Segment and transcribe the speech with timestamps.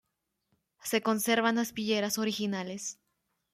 [0.81, 2.97] Se conservan aspilleras originales.